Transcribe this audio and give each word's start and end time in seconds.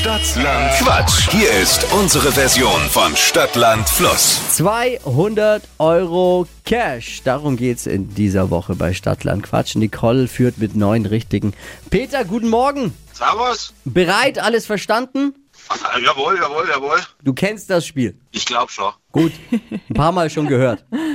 Stadtland 0.00 0.72
Quatsch. 0.78 1.28
Hier 1.30 1.50
ist 1.60 1.86
unsere 1.92 2.32
Version 2.32 2.80
von 2.88 3.14
Stadtland 3.14 3.86
Fluss. 3.86 4.40
200 4.56 5.62
Euro 5.76 6.46
Cash. 6.64 7.20
Darum 7.22 7.58
geht's 7.58 7.84
in 7.84 8.14
dieser 8.14 8.48
Woche 8.48 8.76
bei 8.76 8.94
Stadtland 8.94 9.42
Quatsch. 9.42 9.76
Nicole 9.76 10.26
führt 10.26 10.56
mit 10.56 10.74
neun 10.74 11.04
richtigen. 11.04 11.52
Peter, 11.90 12.24
guten 12.24 12.48
Morgen. 12.48 12.94
Servus. 13.12 13.74
Bereit? 13.84 14.38
Alles 14.38 14.64
verstanden? 14.64 15.34
Ah, 15.68 15.98
jawohl, 15.98 16.38
jawohl, 16.38 16.66
jawohl. 16.70 17.00
Du 17.22 17.34
kennst 17.34 17.68
das 17.68 17.86
Spiel. 17.86 18.18
Ich 18.30 18.46
glaube 18.46 18.72
schon. 18.72 18.94
Gut. 19.12 19.32
Ein 19.50 19.94
paar 19.94 20.12
Mal 20.12 20.30
schon 20.30 20.46
gehört. 20.46 20.82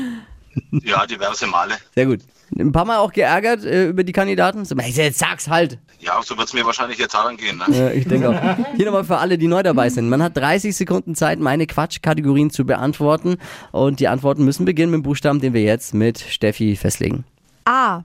Ja, 0.84 1.06
diverse 1.06 1.48
Male. 1.48 1.76
Sehr 1.94 2.06
gut. 2.06 2.22
Ein 2.58 2.72
paar 2.72 2.86
Mal 2.86 2.98
auch 2.98 3.12
geärgert 3.12 3.66
äh, 3.66 3.88
über 3.90 4.04
die 4.04 4.12
Kandidaten. 4.12 4.66
So, 4.66 4.76
Jetzt 4.76 5.20
sag's 5.20 5.48
halt. 5.48 5.80
Ja, 6.00 6.22
so 6.24 6.38
wird 6.38 6.48
es 6.48 6.54
mir 6.54 6.66
wahrscheinlich 6.66 7.00
jetzt 7.00 7.16
angehen. 7.16 7.58
Ne? 7.58 7.78
Ja, 7.78 7.90
ich 7.90 8.08
denke 8.08 8.30
auch. 8.30 8.58
Hier 8.76 8.86
nochmal 8.86 9.04
für 9.04 9.18
alle, 9.18 9.38
die 9.38 9.48
neu 9.48 9.64
dabei 9.64 9.90
sind. 9.90 10.10
Man 10.10 10.22
hat 10.22 10.38
30 10.38 10.76
Sekunden 10.76 11.16
Zeit, 11.16 11.40
meine 11.40 11.66
Quatschkategorien 11.66 12.52
zu 12.52 12.66
beantworten. 12.66 13.38
Und 13.72 14.00
die 14.00 14.08
Antworten 14.08 14.46
müssen 14.46 14.66
beginnen 14.66 14.92
mit 14.92 15.00
dem 15.00 15.04
Buchstaben, 15.04 15.42
den 15.42 15.54
wir 15.54 15.64
jetzt 15.64 15.94
mit 15.94 16.20
Steffi 16.20 16.76
festlegen. 16.76 17.26
A. 17.66 18.04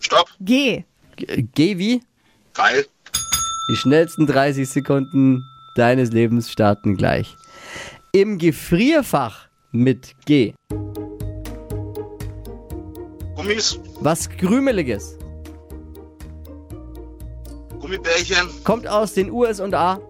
Stopp. 0.00 0.28
G. 0.40 0.84
G 1.16 1.46
Geh 1.54 1.78
wie? 1.78 2.02
Geil. 2.54 2.86
Die 3.70 3.76
schnellsten 3.76 4.26
30 4.26 4.68
Sekunden 4.68 5.44
deines 5.76 6.10
Lebens 6.10 6.50
starten 6.50 6.96
gleich. 6.96 7.36
Im 8.12 8.38
Gefrierfach 8.38 9.46
mit 9.70 10.14
G. 10.26 10.52
Gummis, 13.42 13.80
Was 14.00 14.28
Krümeliges. 14.30 15.18
Gummibärchen, 17.80 18.48
Kommt 18.62 18.86
aus 18.86 19.14
den 19.14 19.32
USA. 19.32 20.00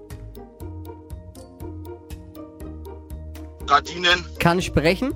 Gardinen, 3.66 4.22
Kann 4.38 4.60
sprechen. 4.60 5.14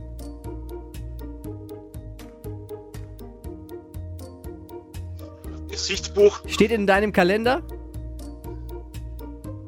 Gesichtsbuch, 5.69 6.41
Steht 6.47 6.71
in 6.71 6.87
deinem 6.87 7.13
Kalender. 7.13 7.63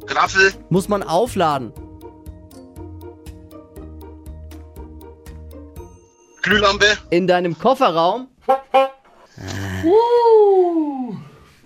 Graffel, 0.06 0.53
Muss 0.70 0.89
man 0.89 1.03
aufladen. 1.03 1.72
Glühlampe, 6.42 6.87
In 7.11 7.27
deinem 7.27 7.59
Kofferraum. 7.59 8.28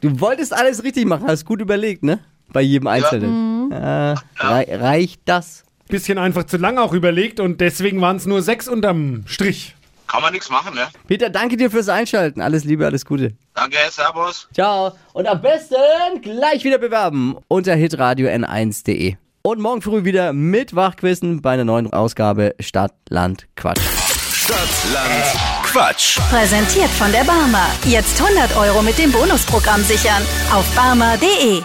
Du 0.00 0.20
wolltest 0.20 0.52
alles 0.52 0.82
richtig 0.82 1.06
machen. 1.06 1.26
Hast 1.26 1.44
gut 1.44 1.60
überlegt, 1.60 2.02
ne? 2.02 2.20
Bei 2.52 2.60
jedem 2.60 2.88
Einzelnen. 2.88 3.70
Äh, 3.70 4.14
rei 4.36 4.66
reicht 4.70 5.22
das? 5.24 5.64
Bisschen 5.88 6.18
einfach 6.18 6.44
zu 6.44 6.56
lang 6.56 6.78
auch 6.78 6.92
überlegt 6.92 7.40
und 7.40 7.60
deswegen 7.60 8.00
waren 8.00 8.16
es 8.16 8.26
nur 8.26 8.42
sechs 8.42 8.68
unterm 8.68 9.22
Strich. 9.26 9.74
kann 10.06 10.22
man 10.22 10.32
nichts 10.32 10.50
machen, 10.50 10.74
ne? 10.74 10.88
Peter, 11.06 11.30
danke 11.30 11.56
dir 11.56 11.70
fürs 11.70 11.88
Einschalten. 11.88 12.40
Alles 12.40 12.64
Liebe, 12.64 12.84
alles 12.84 13.04
Gute. 13.04 13.32
Danke, 13.54 13.76
Servus. 13.90 14.48
Ciao. 14.52 14.92
Und 15.12 15.26
am 15.26 15.40
besten 15.40 15.76
gleich 16.20 16.64
wieder 16.64 16.78
bewerben 16.78 17.36
unter 17.48 17.74
hitradio 17.74 18.28
n1.de. 18.28 19.16
Und 19.42 19.60
morgen 19.60 19.82
früh 19.82 20.04
wieder 20.04 20.32
mit 20.32 20.74
Wachquissen 20.74 21.42
bei 21.42 21.52
einer 21.52 21.64
neuen 21.64 21.92
Ausgabe 21.92 22.54
Stadt, 22.60 22.92
Land, 23.08 23.46
Quatsch. 23.56 23.80
Stadtland 24.32 25.61
Quatsch. 25.72 26.18
Präsentiert 26.28 26.90
von 26.90 27.10
der 27.12 27.24
Barmer. 27.24 27.66
Jetzt 27.84 28.20
100 28.20 28.54
Euro 28.58 28.82
mit 28.82 28.98
dem 28.98 29.10
Bonusprogramm 29.10 29.82
sichern. 29.82 30.22
Auf 30.52 30.66
barmer.de. 30.74 31.62